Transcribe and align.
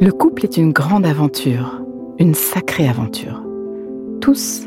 Le 0.00 0.10
couple 0.10 0.44
est 0.44 0.56
une 0.56 0.72
grande 0.72 1.04
aventure, 1.04 1.82
une 2.18 2.32
sacrée 2.32 2.88
aventure. 2.88 3.42
Tous 4.22 4.66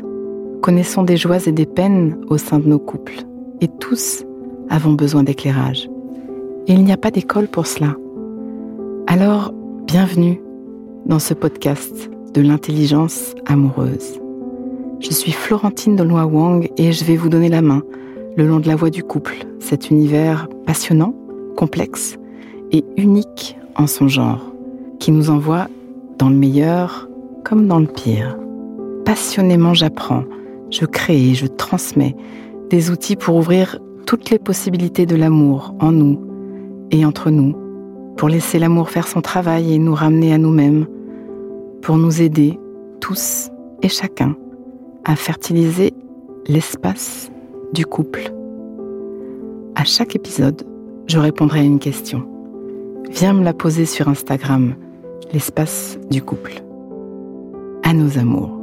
connaissons 0.62 1.02
des 1.02 1.16
joies 1.16 1.44
et 1.48 1.50
des 1.50 1.66
peines 1.66 2.16
au 2.28 2.38
sein 2.38 2.60
de 2.60 2.68
nos 2.68 2.78
couples, 2.78 3.24
et 3.60 3.66
tous 3.66 4.24
avons 4.68 4.92
besoin 4.92 5.24
d'éclairage. 5.24 5.90
Et 6.68 6.72
il 6.74 6.84
n'y 6.84 6.92
a 6.92 6.96
pas 6.96 7.10
d'école 7.10 7.48
pour 7.48 7.66
cela. 7.66 7.96
Alors, 9.08 9.52
bienvenue 9.88 10.40
dans 11.06 11.18
ce 11.18 11.34
podcast 11.34 12.12
de 12.32 12.42
l'intelligence 12.42 13.34
amoureuse. 13.44 14.20
Je 15.00 15.10
suis 15.10 15.32
Florentine 15.32 15.96
de 15.96 16.04
Wang 16.04 16.70
et 16.76 16.92
je 16.92 17.04
vais 17.04 17.16
vous 17.16 17.28
donner 17.28 17.48
la 17.48 17.62
main 17.62 17.82
le 18.36 18.46
long 18.46 18.60
de 18.60 18.68
la 18.68 18.76
voie 18.76 18.90
du 18.90 19.02
couple, 19.02 19.34
cet 19.58 19.90
univers 19.90 20.46
passionnant, 20.64 21.12
complexe 21.56 22.19
et 22.72 22.84
unique 22.96 23.56
en 23.76 23.86
son 23.86 24.08
genre, 24.08 24.40
qui 24.98 25.12
nous 25.12 25.30
envoie 25.30 25.68
dans 26.18 26.28
le 26.28 26.36
meilleur 26.36 27.08
comme 27.44 27.66
dans 27.66 27.78
le 27.78 27.86
pire. 27.86 28.36
Passionnément 29.04 29.74
j'apprends, 29.74 30.24
je 30.70 30.84
crée 30.84 31.30
et 31.30 31.34
je 31.34 31.46
transmets 31.46 32.16
des 32.68 32.90
outils 32.90 33.16
pour 33.16 33.36
ouvrir 33.36 33.78
toutes 34.06 34.30
les 34.30 34.38
possibilités 34.38 35.06
de 35.06 35.16
l'amour 35.16 35.74
en 35.80 35.92
nous 35.92 36.20
et 36.90 37.04
entre 37.04 37.30
nous, 37.30 37.56
pour 38.16 38.28
laisser 38.28 38.58
l'amour 38.58 38.90
faire 38.90 39.08
son 39.08 39.20
travail 39.20 39.72
et 39.72 39.78
nous 39.78 39.94
ramener 39.94 40.32
à 40.32 40.38
nous-mêmes, 40.38 40.86
pour 41.82 41.96
nous 41.96 42.20
aider 42.22 42.58
tous 43.00 43.50
et 43.82 43.88
chacun 43.88 44.36
à 45.04 45.16
fertiliser 45.16 45.94
l'espace 46.46 47.30
du 47.72 47.86
couple. 47.86 48.32
À 49.74 49.84
chaque 49.84 50.14
épisode, 50.14 50.62
je 51.06 51.18
répondrai 51.18 51.60
à 51.60 51.64
une 51.64 51.78
question. 51.78 52.26
Viens 53.10 53.32
me 53.32 53.42
la 53.42 53.52
poser 53.52 53.86
sur 53.86 54.08
Instagram, 54.08 54.76
l'espace 55.32 55.98
du 56.10 56.22
couple. 56.22 56.62
À 57.82 57.92
nos 57.92 58.18
amours. 58.18 58.56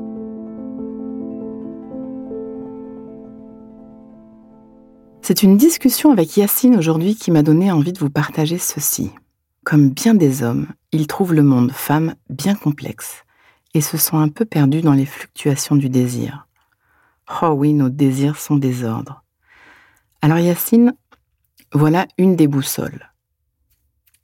C'est 5.22 5.44
une 5.44 5.58
discussion 5.58 6.12
avec 6.12 6.38
Yacine 6.38 6.78
aujourd'hui 6.78 7.16
qui 7.16 7.30
m'a 7.30 7.44
donné 7.44 7.72
envie 7.72 7.92
de 7.92 8.00
vous 8.00 8.10
partager 8.10 8.58
ceci. 8.58 9.12
Comme 9.66 9.90
bien 9.90 10.14
des 10.14 10.44
hommes, 10.44 10.68
il 10.94 11.08
trouve 11.08 11.34
le 11.34 11.44
monde 11.44 11.74
femme 11.74 12.16
bien 12.30 12.56
complexe 12.56 13.26
et 13.74 13.82
se 13.82 13.98
sent 13.98 14.16
un 14.16 14.30
peu 14.30 14.46
perdu 14.46 14.82
dans 14.82 14.94
les 14.94 15.06
fluctuations 15.06 15.76
du 15.76 15.90
désir. 15.90 16.48
Oh 17.42 17.50
oui, 17.50 17.74
nos 17.74 17.90
désirs 17.90 18.38
sont 18.38 18.56
désordres. 18.56 19.24
Alors 20.22 20.40
Yacine, 20.40 20.94
voilà 21.74 22.08
une 22.18 22.38
des 22.38 22.48
boussoles. 22.48 23.12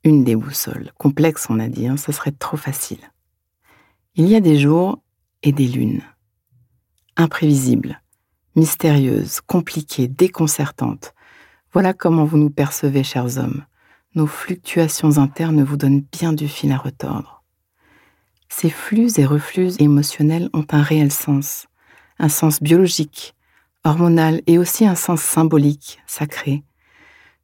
Une 0.04 0.22
des 0.22 0.36
boussoles. 0.36 0.92
Complexe, 0.98 1.46
on 1.48 1.58
a 1.58 1.68
dit, 1.68 1.86
hein, 1.86 1.96
ça 1.96 2.12
serait 2.12 2.32
trop 2.32 2.58
facile. 2.58 2.98
Il 4.16 4.28
y 4.28 4.36
a 4.36 4.40
des 4.40 4.58
jours 4.58 5.02
et 5.42 5.50
des 5.50 5.66
lunes. 5.66 6.02
Imprévisibles, 7.16 8.02
mystérieuses, 8.54 9.40
compliquées, 9.40 10.06
déconcertantes. 10.06 11.14
Voilà 11.72 11.94
comment 11.94 12.26
vous 12.26 12.36
nous 12.36 12.50
percevez, 12.50 13.02
chers 13.02 13.38
hommes. 13.38 13.64
Nos 14.14 14.26
fluctuations 14.26 15.16
internes 15.16 15.64
vous 15.64 15.78
donnent 15.78 16.04
bien 16.12 16.34
du 16.34 16.48
fil 16.48 16.70
à 16.70 16.76
retordre. 16.76 17.42
Ces 18.48 18.70
flux 18.70 19.18
et 19.18 19.24
reflux 19.24 19.80
émotionnels 19.80 20.50
ont 20.52 20.66
un 20.70 20.82
réel 20.82 21.10
sens, 21.10 21.66
un 22.18 22.28
sens 22.28 22.62
biologique, 22.62 23.34
hormonal 23.84 24.42
et 24.46 24.58
aussi 24.58 24.86
un 24.86 24.94
sens 24.94 25.22
symbolique, 25.22 26.00
sacré. 26.06 26.62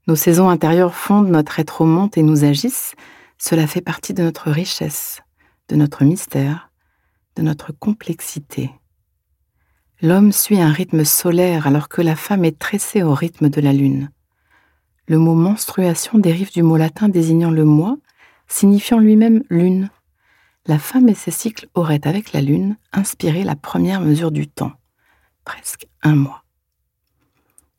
Nos 0.06 0.16
saisons 0.16 0.48
intérieures 0.48 0.94
fondent 0.94 1.28
notre 1.28 1.60
être 1.60 1.82
au 1.82 1.84
monde 1.84 2.16
et 2.16 2.22
nous 2.22 2.44
agissent, 2.44 2.94
cela 3.38 3.66
fait 3.66 3.80
partie 3.80 4.14
de 4.14 4.22
notre 4.22 4.50
richesse, 4.50 5.20
de 5.68 5.76
notre 5.76 6.04
mystère, 6.04 6.70
de 7.36 7.42
notre 7.42 7.72
complexité. 7.72 8.70
L'homme 10.02 10.32
suit 10.32 10.60
un 10.60 10.72
rythme 10.72 11.04
solaire 11.04 11.66
alors 11.66 11.88
que 11.88 12.02
la 12.02 12.16
femme 12.16 12.44
est 12.44 12.58
tressée 12.58 13.02
au 13.02 13.14
rythme 13.14 13.50
de 13.50 13.60
la 13.60 13.72
lune. 13.72 14.10
Le 15.06 15.18
mot 15.18 15.34
menstruation 15.34 16.18
dérive 16.18 16.52
du 16.52 16.62
mot 16.62 16.76
latin 16.76 17.08
désignant 17.08 17.50
le 17.50 17.64
mois, 17.64 17.96
signifiant 18.46 18.98
lui-même 18.98 19.42
lune 19.50 19.90
la 20.66 20.78
femme 20.78 21.08
et 21.08 21.14
ses 21.14 21.30
cycles 21.30 21.68
auraient, 21.74 22.06
avec 22.06 22.32
la 22.32 22.40
Lune, 22.40 22.76
inspiré 22.92 23.44
la 23.44 23.56
première 23.56 24.00
mesure 24.00 24.30
du 24.30 24.46
temps, 24.46 24.72
presque 25.44 25.86
un 26.02 26.14
mois. 26.14 26.39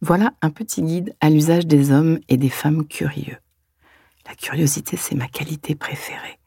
Voilà 0.01 0.33
un 0.41 0.49
petit 0.49 0.81
guide 0.81 1.15
à 1.21 1.29
l'usage 1.29 1.67
des 1.67 1.91
hommes 1.91 2.19
et 2.27 2.37
des 2.37 2.49
femmes 2.49 2.87
curieux. 2.87 3.37
La 4.27 4.33
curiosité, 4.33 4.97
c'est 4.97 5.15
ma 5.15 5.27
qualité 5.27 5.75
préférée. 5.75 6.39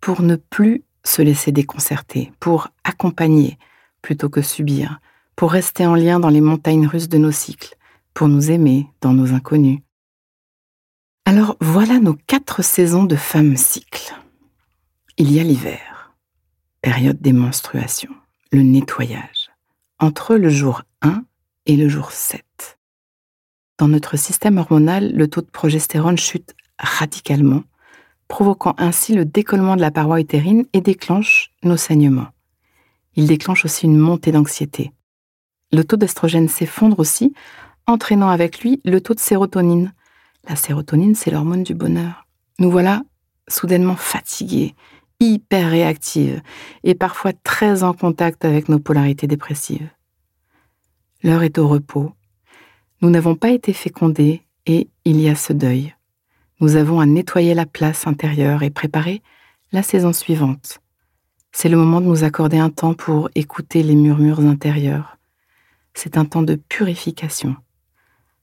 Pour 0.00 0.22
ne 0.22 0.34
plus 0.34 0.84
se 1.04 1.22
laisser 1.22 1.52
déconcerter, 1.52 2.32
pour 2.40 2.68
accompagner 2.82 3.58
plutôt 4.02 4.28
que 4.28 4.42
subir, 4.42 5.00
pour 5.36 5.52
rester 5.52 5.86
en 5.86 5.94
lien 5.94 6.18
dans 6.18 6.28
les 6.30 6.40
montagnes 6.40 6.86
russes 6.86 7.08
de 7.08 7.18
nos 7.18 7.30
cycles, 7.30 7.76
pour 8.12 8.26
nous 8.26 8.50
aimer 8.50 8.88
dans 9.00 9.12
nos 9.12 9.32
inconnus. 9.32 9.80
Alors 11.24 11.56
voilà 11.60 12.00
nos 12.00 12.14
quatre 12.14 12.62
saisons 12.62 13.04
de 13.04 13.14
femmes 13.14 13.56
cycles. 13.56 14.14
Il 15.16 15.30
y 15.30 15.38
a 15.38 15.44
l'hiver, 15.44 16.16
période 16.80 17.20
des 17.20 17.32
menstruations, 17.32 18.14
le 18.50 18.62
nettoyage, 18.62 19.50
entre 20.00 20.34
le 20.34 20.48
jour 20.48 20.82
1 21.02 21.22
et 21.68 21.76
le 21.76 21.88
jour 21.88 22.10
7. 22.10 22.42
Dans 23.76 23.88
notre 23.88 24.16
système 24.16 24.56
hormonal, 24.56 25.12
le 25.12 25.28
taux 25.28 25.42
de 25.42 25.50
progestérone 25.50 26.16
chute 26.16 26.56
radicalement, 26.78 27.62
provoquant 28.26 28.74
ainsi 28.78 29.14
le 29.14 29.26
décollement 29.26 29.76
de 29.76 29.82
la 29.82 29.90
paroi 29.90 30.18
utérine 30.18 30.64
et 30.72 30.80
déclenche 30.80 31.52
nos 31.62 31.76
saignements. 31.76 32.28
Il 33.14 33.26
déclenche 33.26 33.66
aussi 33.66 33.84
une 33.84 33.98
montée 33.98 34.32
d'anxiété. 34.32 34.92
Le 35.70 35.84
taux 35.84 35.98
d'estrogène 35.98 36.48
s'effondre 36.48 36.98
aussi, 36.98 37.34
entraînant 37.86 38.30
avec 38.30 38.60
lui 38.60 38.80
le 38.84 39.02
taux 39.02 39.14
de 39.14 39.20
sérotonine. 39.20 39.92
La 40.48 40.56
sérotonine, 40.56 41.14
c'est 41.14 41.30
l'hormone 41.30 41.64
du 41.64 41.74
bonheur. 41.74 42.26
Nous 42.58 42.70
voilà 42.70 43.02
soudainement 43.46 43.96
fatigués, 43.96 44.74
hyper 45.20 45.70
réactive 45.70 46.40
et 46.82 46.94
parfois 46.94 47.32
très 47.32 47.82
en 47.82 47.92
contact 47.92 48.46
avec 48.46 48.70
nos 48.70 48.78
polarités 48.78 49.26
dépressives. 49.26 49.88
L'heure 51.22 51.42
est 51.42 51.58
au 51.58 51.68
repos. 51.68 52.12
Nous 53.00 53.10
n'avons 53.10 53.34
pas 53.34 53.50
été 53.50 53.72
fécondés 53.72 54.42
et 54.66 54.88
il 55.04 55.20
y 55.20 55.28
a 55.28 55.34
ce 55.34 55.52
deuil. 55.52 55.94
Nous 56.60 56.76
avons 56.76 57.00
à 57.00 57.06
nettoyer 57.06 57.54
la 57.54 57.66
place 57.66 58.06
intérieure 58.06 58.62
et 58.62 58.70
préparer 58.70 59.22
la 59.72 59.82
saison 59.82 60.12
suivante. 60.12 60.80
C'est 61.52 61.68
le 61.68 61.76
moment 61.76 62.00
de 62.00 62.06
nous 62.06 62.24
accorder 62.24 62.58
un 62.58 62.70
temps 62.70 62.94
pour 62.94 63.30
écouter 63.34 63.82
les 63.82 63.94
murmures 63.94 64.40
intérieurs. 64.40 65.18
C'est 65.94 66.16
un 66.16 66.24
temps 66.24 66.42
de 66.42 66.54
purification. 66.54 67.56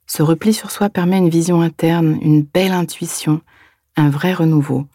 Ce 0.07 0.21
repli 0.21 0.53
sur 0.53 0.71
soi 0.71 0.89
permet 0.89 1.17
une 1.17 1.29
vision 1.29 1.61
interne, 1.61 2.17
une 2.21 2.43
belle 2.43 2.73
intuition, 2.73 3.41
un 3.95 4.09
vrai 4.09 4.33
renouveau, 4.33 4.87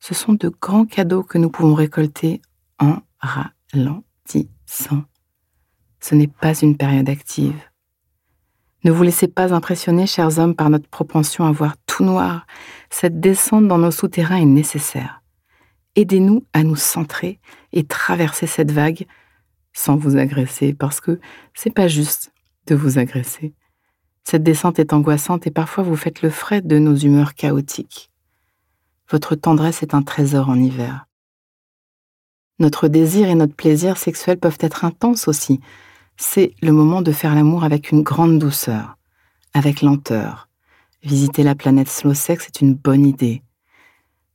ce 0.00 0.14
sont 0.14 0.34
de 0.34 0.48
grands 0.48 0.86
cadeaux 0.86 1.24
que 1.24 1.36
nous 1.36 1.50
pouvons 1.50 1.74
récolter 1.74 2.40
en 2.78 2.98
ralentissant. 3.18 5.02
Ce 6.08 6.14
n'est 6.14 6.28
pas 6.28 6.54
une 6.54 6.76
période 6.76 7.08
active. 7.08 7.60
Ne 8.84 8.92
vous 8.92 9.02
laissez 9.02 9.26
pas 9.26 9.52
impressionner, 9.52 10.06
chers 10.06 10.38
hommes, 10.38 10.54
par 10.54 10.70
notre 10.70 10.86
propension 10.86 11.44
à 11.44 11.50
voir 11.50 11.74
tout 11.84 12.04
noir. 12.04 12.46
Cette 12.90 13.18
descente 13.18 13.66
dans 13.66 13.78
nos 13.78 13.90
souterrains 13.90 14.36
est 14.36 14.44
nécessaire. 14.44 15.20
Aidez-nous 15.96 16.44
à 16.52 16.62
nous 16.62 16.76
centrer 16.76 17.40
et 17.72 17.82
traverser 17.82 18.46
cette 18.46 18.70
vague 18.70 19.08
sans 19.72 19.96
vous 19.96 20.16
agresser, 20.16 20.74
parce 20.74 21.00
que 21.00 21.18
c'est 21.54 21.74
pas 21.74 21.88
juste 21.88 22.32
de 22.68 22.76
vous 22.76 23.00
agresser. 23.00 23.52
Cette 24.22 24.44
descente 24.44 24.78
est 24.78 24.92
angoissante 24.92 25.48
et 25.48 25.50
parfois 25.50 25.82
vous 25.82 25.96
faites 25.96 26.22
le 26.22 26.30
frais 26.30 26.60
de 26.60 26.78
nos 26.78 26.94
humeurs 26.94 27.34
chaotiques. 27.34 28.12
Votre 29.10 29.34
tendresse 29.34 29.82
est 29.82 29.92
un 29.92 30.02
trésor 30.02 30.50
en 30.50 30.56
hiver. 30.60 31.08
Notre 32.60 32.86
désir 32.86 33.28
et 33.28 33.34
notre 33.34 33.56
plaisir 33.56 33.96
sexuel 33.96 34.38
peuvent 34.38 34.58
être 34.60 34.84
intenses 34.84 35.26
aussi. 35.26 35.58
C'est 36.16 36.54
le 36.62 36.72
moment 36.72 37.02
de 37.02 37.12
faire 37.12 37.34
l'amour 37.34 37.64
avec 37.64 37.90
une 37.90 38.02
grande 38.02 38.38
douceur, 38.38 38.96
avec 39.52 39.82
lenteur. 39.82 40.48
Visiter 41.02 41.42
la 41.42 41.54
planète 41.54 41.88
slow 41.88 42.14
sex 42.14 42.46
est 42.46 42.60
une 42.60 42.74
bonne 42.74 43.06
idée. 43.06 43.42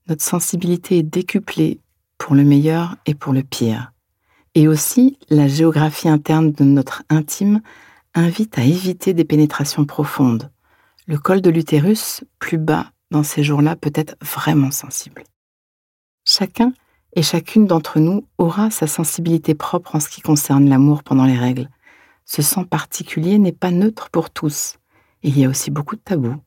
Notre 0.08 0.24
sensibilité 0.24 1.00
est 1.00 1.04
décuplée 1.04 1.80
pour 2.18 2.36
le 2.36 2.44
meilleur 2.44 2.96
et 3.06 3.16
pour 3.16 3.34
le 3.34 3.44
pire. 3.44 3.92
Et 4.54 4.68
aussi, 4.68 5.18
la 5.30 5.48
géographie 5.48 6.10
interne 6.10 6.52
de 6.52 6.64
notre 6.64 7.04
intime 7.10 7.62
invite 8.14 8.58
à 8.58 8.64
éviter 8.64 9.14
des 9.14 9.26
pénétrations 9.26 9.86
profondes. 9.86 10.52
Le 11.08 11.18
col 11.18 11.42
de 11.42 11.50
l'utérus, 11.50 12.24
plus 12.40 12.58
bas 12.58 12.92
dans 13.10 13.24
ces 13.24 13.44
jours-là 13.44 13.76
peut 13.76 13.94
être 13.96 14.16
vraiment 14.22 14.72
sensible. 14.72 15.24
Chacun 16.26 16.74
et 17.14 17.22
chacune 17.22 17.66
d'entre 17.66 18.00
nous 18.00 18.26
aura 18.38 18.72
sa 18.72 18.88
sensibilité 18.88 19.54
propre 19.54 19.96
en 19.96 20.00
ce 20.00 20.10
qui 20.10 20.22
concerne 20.22 20.70
l'amour 20.70 21.04
pendant 21.04 21.26
les 21.26 21.38
règles. 21.38 21.70
Ce 22.26 22.42
sang 22.42 22.64
particulier 22.64 23.38
n'est 23.38 23.52
pas 23.52 23.72
neutre 23.72 24.10
pour 24.10 24.30
tous. 24.30 24.78
Il 25.24 25.38
y 25.38 25.46
a 25.46 25.50
aussi 25.50 25.72
beaucoup 25.72 25.96
de 25.96 26.02
tabous. 26.02 26.38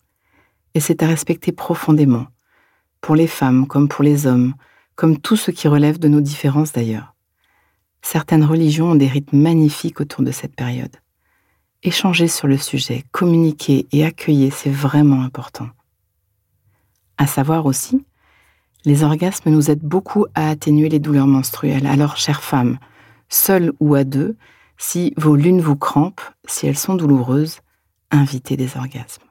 et 0.76 0.80
c'est 0.80 1.04
à 1.04 1.06
respecter 1.06 1.52
profondément, 1.52 2.26
pour 3.00 3.14
les 3.14 3.28
femmes 3.28 3.66
comme 3.68 3.88
pour 3.88 4.02
les 4.02 4.26
hommes, 4.26 4.54
comme 4.96 5.18
tout 5.18 5.36
ce 5.36 5.50
qui 5.52 5.68
relève 5.68 5.98
de 5.98 6.08
nos 6.08 6.20
différences 6.20 6.72
d'ailleurs. 6.72 7.14
Certaines 8.02 8.44
religions 8.44 8.90
ont 8.90 8.94
des 8.96 9.06
rites 9.06 9.32
magnifiques 9.32 10.00
autour 10.00 10.24
de 10.24 10.32
cette 10.32 10.56
période. 10.56 10.96
Échanger 11.82 12.28
sur 12.28 12.48
le 12.48 12.58
sujet, 12.58 13.04
communiquer 13.12 13.86
et 13.92 14.04
accueillir, 14.04 14.52
c'est 14.52 14.70
vraiment 14.70 15.22
important. 15.22 15.68
À 17.18 17.26
savoir 17.26 17.66
aussi, 17.66 18.04
les 18.84 19.02
orgasmes 19.02 19.50
nous 19.50 19.70
aident 19.70 19.80
beaucoup 19.80 20.26
à 20.34 20.48
atténuer 20.48 20.88
les 20.88 20.98
douleurs 20.98 21.26
menstruelles. 21.26 21.86
Alors, 21.86 22.16
chères 22.16 22.42
femmes, 22.42 22.78
seules 23.28 23.72
ou 23.80 23.94
à 23.94 24.04
deux, 24.04 24.36
si 24.76 25.14
vos 25.16 25.36
lunes 25.36 25.60
vous 25.60 25.76
crampent, 25.76 26.20
si 26.46 26.66
elles 26.66 26.78
sont 26.78 26.94
douloureuses, 26.94 27.60
invitez 28.10 28.56
des 28.56 28.76
orgasmes. 28.76 29.24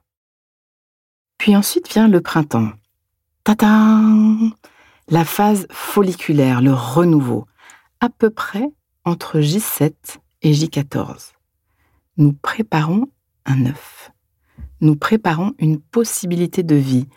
Puis 1.38 1.56
ensuite 1.56 1.92
vient 1.92 2.08
le 2.08 2.22
printemps. 2.22 2.72
Tata 3.44 4.00
La 5.10 5.26
phase 5.26 5.68
folliculaire, 5.70 6.62
le 6.62 6.74
renouveau, 6.74 7.46
à 8.00 8.10
peu 8.10 8.30
près 8.30 8.70
entre 9.06 9.40
J7 9.40 9.94
et 10.42 10.54
J14. 10.54 11.34
Nous 12.18 12.34
préparons 12.34 13.08
un 13.46 13.66
œuf. 13.66 14.12
Nous 14.82 14.96
préparons 14.96 15.54
une 15.60 15.80
possibilité 15.80 16.64
de 16.64 16.76
vie. 16.76 17.08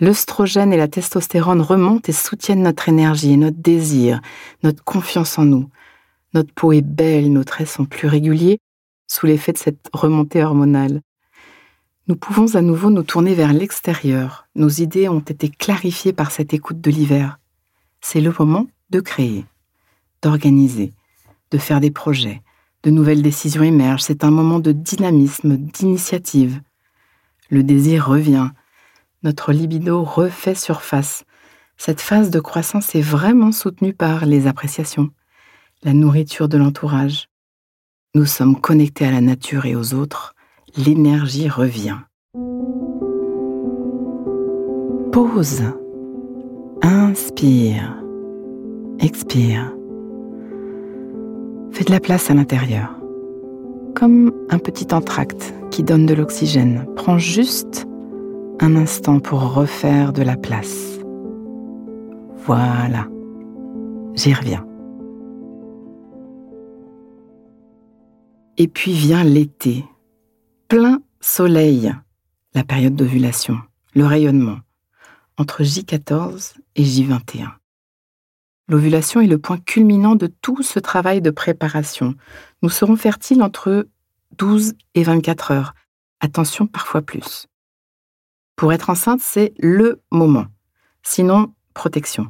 L'œstrogène 0.00 0.72
et 0.72 0.76
la 0.76 0.88
testostérone 0.88 1.60
remontent 1.60 2.08
et 2.08 2.12
soutiennent 2.12 2.62
notre 2.62 2.88
énergie 2.88 3.32
et 3.32 3.36
notre 3.36 3.58
désir, 3.58 4.20
notre 4.62 4.82
confiance 4.82 5.38
en 5.38 5.44
nous. 5.44 5.68
Notre 6.34 6.52
peau 6.52 6.72
est 6.72 6.82
belle, 6.82 7.32
nos 7.32 7.44
traits 7.44 7.68
sont 7.68 7.84
plus 7.84 8.08
réguliers 8.08 8.58
sous 9.06 9.26
l'effet 9.26 9.52
de 9.52 9.58
cette 9.58 9.88
remontée 9.92 10.42
hormonale 10.42 11.02
nous 12.08 12.16
pouvons 12.16 12.56
à 12.56 12.62
nouveau 12.62 12.90
nous 12.90 13.04
tourner 13.04 13.32
vers 13.34 13.52
l'extérieur. 13.52 14.48
Nos 14.56 14.68
idées 14.68 15.08
ont 15.08 15.20
été 15.20 15.48
clarifiées 15.48 16.12
par 16.12 16.32
cette 16.32 16.52
écoute 16.52 16.80
de 16.80 16.90
l'hiver. 16.90 17.38
C'est 18.00 18.20
le 18.20 18.34
moment 18.36 18.66
de 18.90 18.98
créer, 18.98 19.44
d'organiser, 20.20 20.92
de 21.52 21.58
faire 21.58 21.80
des 21.80 21.92
projets. 21.92 22.42
De 22.82 22.90
nouvelles 22.90 23.22
décisions 23.22 23.62
émergent. 23.62 24.02
C'est 24.02 24.24
un 24.24 24.32
moment 24.32 24.58
de 24.58 24.72
dynamisme, 24.72 25.56
d'initiative. 25.56 26.60
Le 27.50 27.62
désir 27.62 28.08
revient. 28.08 28.50
Notre 29.24 29.52
libido 29.52 30.02
refait 30.02 30.56
surface. 30.56 31.24
Cette 31.76 32.00
phase 32.00 32.30
de 32.30 32.40
croissance 32.40 32.96
est 32.96 33.02
vraiment 33.02 33.52
soutenue 33.52 33.94
par 33.94 34.26
les 34.26 34.48
appréciations, 34.48 35.10
la 35.84 35.92
nourriture 35.92 36.48
de 36.48 36.58
l'entourage. 36.58 37.28
Nous 38.16 38.26
sommes 38.26 38.60
connectés 38.60 39.06
à 39.06 39.12
la 39.12 39.20
nature 39.20 39.64
et 39.64 39.76
aux 39.76 39.94
autres 39.94 40.34
l'énergie 40.76 41.48
revient. 41.48 41.98
Pause. 45.12 45.62
Inspire. 46.82 47.96
Expire. 48.98 49.72
Fais 51.70 51.84
de 51.84 51.92
la 51.92 52.00
place 52.00 52.28
à 52.28 52.34
l'intérieur. 52.34 52.98
Comme 53.94 54.32
un 54.50 54.58
petit 54.58 54.92
entracte 54.92 55.54
qui 55.70 55.84
donne 55.84 56.06
de 56.06 56.14
l'oxygène. 56.14 56.86
Prends 56.96 57.18
juste 57.18 57.86
un 58.62 58.76
instant 58.76 59.18
pour 59.18 59.54
refaire 59.54 60.12
de 60.12 60.22
la 60.22 60.36
place. 60.36 61.00
Voilà. 62.46 63.08
J'y 64.14 64.32
reviens. 64.32 64.64
Et 68.58 68.68
puis 68.68 68.92
vient 68.92 69.24
l'été, 69.24 69.84
plein 70.68 71.02
soleil, 71.20 71.92
la 72.54 72.62
période 72.62 72.94
d'ovulation, 72.94 73.58
le 73.96 74.06
rayonnement, 74.06 74.60
entre 75.38 75.64
J14 75.64 76.54
et 76.76 76.84
J21. 76.84 77.48
L'ovulation 78.68 79.20
est 79.20 79.26
le 79.26 79.38
point 79.38 79.58
culminant 79.58 80.14
de 80.14 80.28
tout 80.40 80.62
ce 80.62 80.78
travail 80.78 81.20
de 81.20 81.30
préparation. 81.30 82.14
Nous 82.62 82.70
serons 82.70 82.94
fertiles 82.94 83.42
entre 83.42 83.88
12 84.38 84.74
et 84.94 85.02
24 85.02 85.50
heures. 85.50 85.74
Attention, 86.20 86.68
parfois 86.68 87.02
plus. 87.02 87.48
Pour 88.62 88.72
être 88.72 88.90
enceinte, 88.90 89.18
c'est 89.20 89.54
le 89.58 90.00
moment. 90.12 90.46
Sinon, 91.02 91.52
protection. 91.74 92.28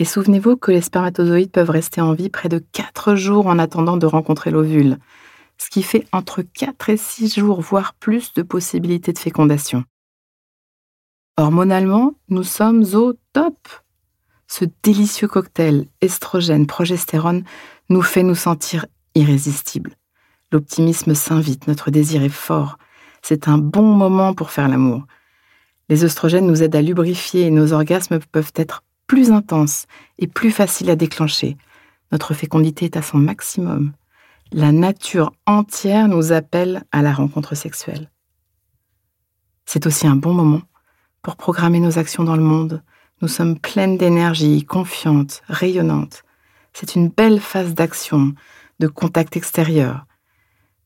Et 0.00 0.04
souvenez-vous 0.04 0.56
que 0.56 0.72
les 0.72 0.80
spermatozoïdes 0.80 1.52
peuvent 1.52 1.70
rester 1.70 2.00
en 2.00 2.14
vie 2.14 2.30
près 2.30 2.48
de 2.48 2.58
4 2.58 3.14
jours 3.14 3.46
en 3.46 3.60
attendant 3.60 3.96
de 3.96 4.06
rencontrer 4.06 4.50
l'ovule 4.50 4.98
ce 5.58 5.70
qui 5.70 5.84
fait 5.84 6.04
entre 6.10 6.42
4 6.42 6.88
et 6.88 6.96
6 6.96 7.36
jours, 7.36 7.60
voire 7.60 7.94
plus 7.94 8.34
de 8.34 8.42
possibilités 8.42 9.12
de 9.12 9.18
fécondation. 9.20 9.84
Hormonalement, 11.36 12.14
nous 12.28 12.42
sommes 12.42 12.84
au 12.94 13.12
top. 13.32 13.68
Ce 14.48 14.64
délicieux 14.82 15.28
cocktail 15.28 15.86
estrogène, 16.00 16.66
progestérone 16.66 17.44
nous 17.88 18.02
fait 18.02 18.24
nous 18.24 18.34
sentir 18.34 18.86
irrésistibles. 19.14 19.94
L'optimisme 20.50 21.14
s'invite, 21.14 21.68
notre 21.68 21.92
désir 21.92 22.24
est 22.24 22.28
fort. 22.30 22.78
C'est 23.22 23.46
un 23.46 23.58
bon 23.58 23.94
moment 23.94 24.34
pour 24.34 24.50
faire 24.50 24.66
l'amour. 24.66 25.06
Les 25.92 26.04
oestrogènes 26.04 26.46
nous 26.46 26.62
aident 26.62 26.76
à 26.76 26.80
lubrifier 26.80 27.42
et 27.42 27.50
nos 27.50 27.74
orgasmes 27.74 28.18
peuvent 28.32 28.52
être 28.56 28.82
plus 29.06 29.30
intenses 29.30 29.84
et 30.18 30.26
plus 30.26 30.50
faciles 30.50 30.88
à 30.88 30.96
déclencher. 30.96 31.58
Notre 32.10 32.32
fécondité 32.32 32.86
est 32.86 32.96
à 32.96 33.02
son 33.02 33.18
maximum 33.18 33.92
la 34.52 34.70
nature 34.70 35.32
entière 35.46 36.08
nous 36.08 36.32
appelle 36.32 36.84
à 36.92 37.02
la 37.02 37.12
rencontre 37.12 37.54
sexuelle. 37.54 38.10
C'est 39.64 39.86
aussi 39.86 40.06
un 40.06 40.16
bon 40.16 40.34
moment 40.34 40.62
pour 41.22 41.36
programmer 41.36 41.80
nos 41.80 41.98
actions 41.98 42.24
dans 42.24 42.36
le 42.36 42.42
monde. 42.42 42.82
Nous 43.22 43.28
sommes 43.28 43.58
pleines 43.58 43.96
d'énergie, 43.96 44.64
confiantes, 44.64 45.42
rayonnantes. 45.48 46.22
C'est 46.72 46.96
une 46.96 47.08
belle 47.08 47.40
phase 47.40 47.74
d'action, 47.74 48.34
de 48.80 48.88
contact 48.88 49.36
extérieur. 49.36 50.04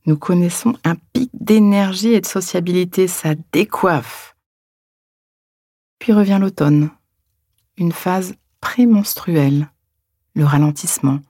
Nous 0.05 0.17
connaissons 0.17 0.75
un 0.85 0.95
pic 1.13 1.31
d'énergie 1.35 2.13
et 2.13 2.21
de 2.21 2.27
sociabilité, 2.27 3.09
ça 3.09 3.35
décoiffe. 3.53 4.36
Puis 5.99 6.13
revient 6.13 6.39
l'automne, 6.41 6.91
une 7.77 7.93
phase 7.93 8.35
prémenstruelle, 8.61 9.71
le 10.35 10.45
ralentissement, 10.45 11.21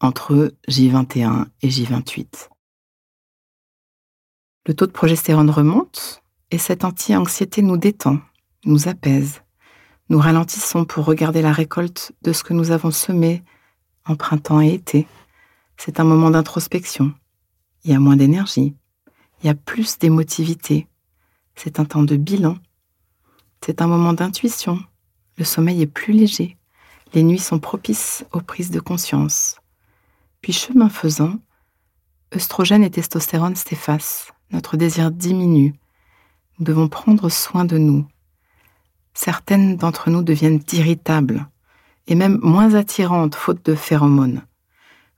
entre 0.00 0.54
J21 0.68 1.46
et 1.62 1.68
J28. 1.68 2.48
Le 4.66 4.74
taux 4.74 4.86
de 4.86 4.92
progestérone 4.92 5.50
remonte 5.50 6.22
et 6.50 6.58
cette 6.58 6.84
anti-anxiété 6.84 7.62
nous 7.62 7.76
détend, 7.76 8.18
nous 8.64 8.88
apaise. 8.88 9.42
Nous 10.10 10.18
ralentissons 10.18 10.84
pour 10.84 11.04
regarder 11.04 11.40
la 11.40 11.52
récolte 11.52 12.12
de 12.22 12.32
ce 12.32 12.42
que 12.42 12.52
nous 12.52 12.72
avons 12.72 12.90
semé 12.90 13.42
en 14.04 14.16
printemps 14.16 14.60
et 14.60 14.74
été. 14.74 15.06
C'est 15.76 16.00
un 16.00 16.04
moment 16.04 16.30
d'introspection. 16.30 17.14
Il 17.84 17.92
y 17.92 17.94
a 17.94 18.00
moins 18.00 18.16
d'énergie. 18.16 18.74
Il 19.42 19.46
y 19.46 19.50
a 19.50 19.54
plus 19.54 19.98
d'émotivité. 19.98 20.88
C'est 21.54 21.80
un 21.80 21.84
temps 21.84 22.02
de 22.02 22.16
bilan. 22.16 22.56
C'est 23.64 23.82
un 23.82 23.86
moment 23.86 24.14
d'intuition. 24.14 24.80
Le 25.36 25.44
sommeil 25.44 25.82
est 25.82 25.86
plus 25.86 26.14
léger. 26.14 26.56
Les 27.12 27.22
nuits 27.22 27.38
sont 27.38 27.58
propices 27.58 28.24
aux 28.32 28.40
prises 28.40 28.70
de 28.70 28.80
conscience. 28.80 29.60
Puis 30.40 30.54
chemin 30.54 30.88
faisant, 30.88 31.34
œstrogène 32.34 32.84
et 32.84 32.90
testostérone 32.90 33.56
s'effacent, 33.56 34.32
notre 34.50 34.78
désir 34.78 35.10
diminue. 35.10 35.74
Nous 36.58 36.64
devons 36.64 36.88
prendre 36.88 37.28
soin 37.28 37.66
de 37.66 37.76
nous. 37.76 38.06
Certaines 39.12 39.76
d'entre 39.76 40.08
nous 40.08 40.22
deviennent 40.22 40.62
irritables 40.72 41.46
et 42.06 42.14
même 42.14 42.38
moins 42.42 42.74
attirantes 42.74 43.34
faute 43.34 43.64
de 43.66 43.74
phéromones. 43.74 44.42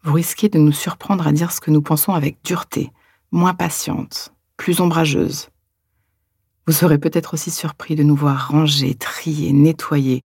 Vous 0.02 0.14
risquez 0.14 0.48
de 0.48 0.58
nous 0.58 0.72
surprendre 0.72 1.28
à 1.28 1.32
dire 1.32 1.52
ce 1.52 1.60
que 1.60 1.70
nous 1.70 1.82
pensons 1.82 2.12
avec 2.12 2.42
dureté, 2.42 2.90
moins 3.30 3.54
patiente, 3.54 4.34
plus 4.56 4.80
ombrageuse. 4.80 5.51
Vous 6.66 6.72
serez 6.72 6.98
peut-être 6.98 7.34
aussi 7.34 7.50
surpris 7.50 7.96
de 7.96 8.02
nous 8.02 8.14
voir 8.14 8.48
ranger, 8.48 8.94
trier, 8.94 9.52
nettoyer. 9.52 10.22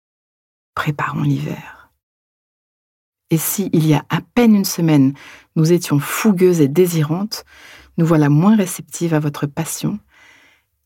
Préparons 0.75 1.23
l'hiver. 1.23 1.91
Et 3.31 3.39
si, 3.39 3.71
il 3.73 3.87
y 3.87 3.95
a 3.95 4.05
à 4.09 4.21
peine 4.21 4.55
une 4.55 4.65
semaine, 4.65 5.15
nous 5.57 5.73
étions 5.73 5.99
fougueuses 5.99 6.61
et 6.61 6.69
désirantes, 6.69 7.45
nous 7.97 8.07
voilà 8.07 8.29
moins 8.29 8.57
réceptives 8.57 9.15
à 9.15 9.21
votre 9.21 9.47
passion 9.47 9.99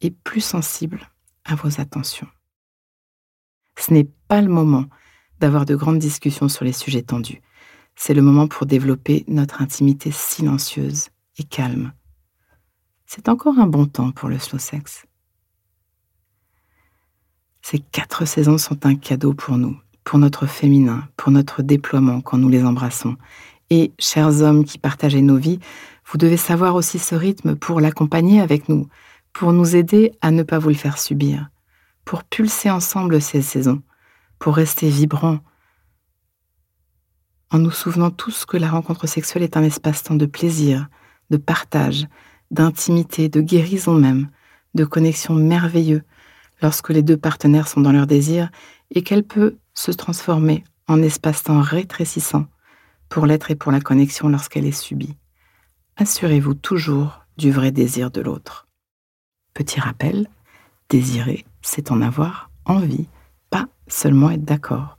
et 0.01 0.11
plus 0.11 0.43
sensibles 0.43 1.11
à 1.45 1.55
vos 1.55 1.81
attentions. 1.81 2.29
Ce 3.79 3.93
n'est 3.93 4.09
pas 4.29 4.41
le 4.41 4.49
moment 4.49 4.87
d'avoir 5.41 5.65
de 5.65 5.75
grandes 5.75 5.99
discussions 5.99 6.49
sur 6.49 6.65
les 6.65 6.73
sujets 6.73 7.03
tendus. 7.03 7.43
C'est 7.97 8.15
le 8.15 8.23
moment 8.23 8.49
pour 8.49 8.67
développer 8.67 9.25
notre 9.29 9.63
intimité 9.63 10.11
silencieuse 10.11 11.09
et 11.39 11.45
calme. 11.45 11.93
C'est 13.07 13.29
encore 13.29 13.59
un 13.59 13.67
bon 13.67 13.87
temps 13.87 14.11
pour 14.11 14.29
le 14.29 14.39
slow 14.39 14.59
sex. 14.59 15.07
Ces 17.67 17.79
quatre 17.79 18.27
saisons 18.27 18.59
sont 18.59 18.85
un 18.85 18.95
cadeau 18.95 19.33
pour 19.33 19.57
nous 19.57 19.75
pour 20.05 20.19
notre 20.19 20.45
féminin, 20.45 21.09
pour 21.17 21.33
notre 21.33 21.63
déploiement 21.63 22.21
quand 22.21 22.37
nous 22.37 22.51
les 22.51 22.63
embrassons. 22.63 23.17
Et, 23.71 23.93
chers 23.99 24.43
hommes 24.43 24.67
qui 24.67 24.77
partagez 24.77 25.23
nos 25.23 25.39
vies, 25.39 25.61
vous 26.05 26.19
devez 26.19 26.37
savoir 26.37 26.75
aussi 26.75 26.99
ce 26.99 27.15
rythme 27.15 27.57
pour 27.57 27.81
l'accompagner 27.81 28.43
avec 28.43 28.69
nous, 28.69 28.87
pour 29.33 29.55
nous 29.55 29.75
aider 29.75 30.13
à 30.21 30.31
ne 30.31 30.43
pas 30.43 30.59
vous 30.59 30.69
le 30.69 30.75
faire 30.75 30.99
subir, 30.99 31.49
pour 32.05 32.23
pulser 32.23 32.69
ensemble 32.71 33.23
ces 33.23 33.41
saisons, 33.41 33.83
pour 34.39 34.57
rester 34.57 34.91
vibrants, 34.91 35.39
en 37.51 37.61
nous 37.61 37.71
souvenant 37.71 38.11
tous 38.11 38.45
que 38.45 38.59
la 38.59 38.69
rencontre 38.69 39.07
sexuelle 39.07 39.43
est 39.43 39.57
un 39.57 39.63
espace-temps 39.63 40.17
de 40.17 40.27
plaisir, 40.27 40.89
de 41.31 41.39
partage, 41.39 42.07
d'intimité, 42.51 43.31
de 43.31 43.41
guérison 43.41 43.95
même, 43.95 44.29
de 44.75 44.85
connexion 44.85 45.35
merveilleux 45.35 46.03
lorsque 46.65 46.89
les 46.89 47.03
deux 47.03 47.19
partenaires 47.19 47.69
sont 47.69 47.83
dans 47.83 47.93
leur 47.93 48.07
désir 48.07 48.51
et 48.91 49.03
qu'elle 49.03 49.23
peut 49.23 49.59
se 49.75 49.91
transformer 49.91 50.65
en 50.89 51.03
espace-temps 51.03 51.61
rétrécissant 51.61 52.47
pour 53.11 53.27
l'être 53.27 53.51
et 53.51 53.55
pour 53.55 53.71
la 53.71 53.83
connexion 53.83 54.31
lorsqu'elle 54.31 54.65
est 54.65 54.73
subie. 54.73 55.15
Assurez-vous 55.99 56.55
toujours 56.55 57.21
du 57.37 57.53
vrai 57.53 57.71
désir 57.71 58.11
de 58.11 58.23
l'autre. 58.23 58.67
Petit 59.53 59.79
rappel, 59.79 60.27
désirer, 60.89 61.45
c'est 61.61 61.91
en 61.91 62.01
avoir 62.01 62.51
envie, 62.65 63.09
pas 63.51 63.67
seulement 63.87 64.31
être 64.31 64.47
d'accord. 64.47 64.97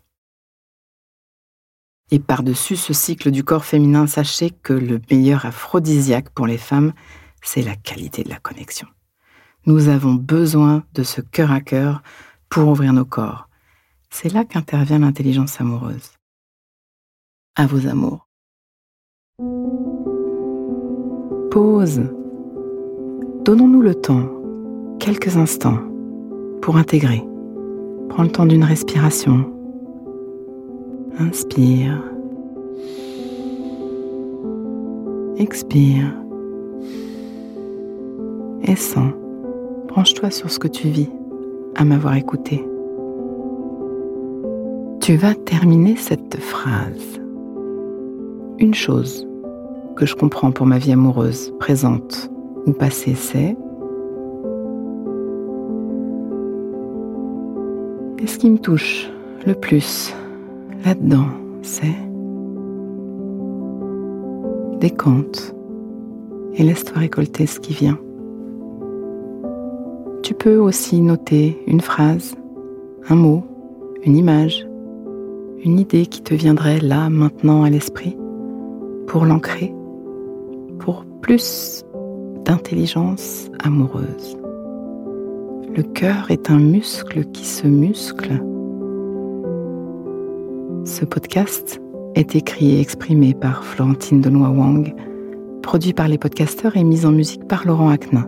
Et 2.12 2.20
par-dessus 2.20 2.76
ce 2.76 2.94
cycle 2.94 3.32
du 3.32 3.44
corps 3.44 3.66
féminin, 3.66 4.06
sachez 4.06 4.52
que 4.52 4.74
le 4.74 5.02
meilleur 5.10 5.48
aphrodisiaque 5.48 6.30
pour 6.30 6.46
les 6.46 6.60
femmes, 6.60 6.94
c'est 7.42 7.64
la 7.64 7.76
qualité 7.76 8.24
de 8.24 8.30
la 8.30 8.38
connexion. 8.38 8.88
Nous 9.68 9.88
avons 9.88 10.14
besoin 10.14 10.84
de 10.94 11.02
ce 11.02 11.22
cœur 11.22 11.52
à 11.52 11.60
cœur 11.60 12.04
pour 12.50 12.68
ouvrir 12.68 12.94
nos 12.94 13.06
corps. 13.06 13.50
C'est 14.12 14.32
là 14.32 14.46
qu'intervient 14.46 15.00
l'intelligence 15.00 15.60
amoureuse. 15.60 16.12
À 17.56 17.66
vos 17.66 17.88
amours. 17.88 18.28
Pause. 21.50 22.04
Donnons-nous 23.44 23.82
le 23.82 23.96
temps, 23.96 24.30
quelques 25.00 25.36
instants, 25.36 25.80
pour 26.62 26.78
intégrer. 26.78 27.24
Prends 28.10 28.24
le 28.24 28.32
temps 28.32 28.46
d'une 28.46 28.64
respiration. 28.64 29.52
Inspire. 31.18 32.04
Expire. 35.38 36.14
Et 38.62 38.76
sens. 38.76 39.14
Branche-toi 39.96 40.30
sur 40.30 40.52
ce 40.52 40.60
que 40.60 40.68
tu 40.68 40.90
vis 40.90 41.10
à 41.78 41.86
m'avoir 41.86 42.16
écouté. 42.16 42.62
Tu 45.00 45.16
vas 45.16 45.34
terminer 45.34 45.96
cette 45.96 46.36
phrase. 46.36 47.22
Une 48.60 48.74
chose 48.74 49.26
que 49.96 50.06
je 50.06 50.14
comprends 50.14 50.52
pour 50.52 50.66
ma 50.66 50.80
vie 50.80 50.92
amoureuse, 50.92 51.54
présente 51.60 52.30
ou 52.66 52.74
passée, 52.74 53.16
c'est 53.16 53.56
Et 58.20 58.28
ce 58.28 58.38
qui 58.38 58.50
me 58.50 58.58
touche 58.58 59.10
le 59.48 59.54
plus 59.54 60.14
là-dedans, 60.84 61.30
c'est 61.62 61.96
décompte 64.82 65.56
et 66.56 66.64
laisse-toi 66.64 67.00
récolter 67.00 67.48
ce 67.48 67.62
qui 67.62 67.72
vient. 67.72 67.98
Tu 70.26 70.34
peux 70.34 70.58
aussi 70.58 71.02
noter 71.02 71.56
une 71.68 71.82
phrase, 71.82 72.34
un 73.10 73.14
mot, 73.14 73.46
une 74.04 74.18
image, 74.18 74.68
une 75.64 75.78
idée 75.78 76.08
qui 76.08 76.24
te 76.24 76.34
viendrait 76.34 76.80
là, 76.80 77.12
maintenant 77.12 77.62
à 77.62 77.70
l'esprit, 77.70 78.18
pour 79.06 79.26
l'ancrer, 79.26 79.72
pour 80.80 81.06
plus 81.22 81.84
d'intelligence 82.44 83.52
amoureuse. 83.64 84.36
Le 85.76 85.84
cœur 85.84 86.32
est 86.32 86.50
un 86.50 86.58
muscle 86.58 87.26
qui 87.26 87.46
se 87.46 87.68
muscle. 87.68 88.42
Ce 90.86 91.06
podcast 91.06 91.80
est 92.16 92.36
écrit 92.36 92.78
et 92.78 92.82
exprimé 92.82 93.36
par 93.36 93.64
Florentine 93.64 94.22
Denois 94.22 94.50
Wang, 94.50 94.92
produit 95.62 95.94
par 95.94 96.08
les 96.08 96.18
podcasteurs 96.18 96.78
et 96.78 96.84
mis 96.84 97.06
en 97.06 97.12
musique 97.12 97.48
par 97.48 97.68
Laurent 97.68 97.90
Aknin 97.90 98.28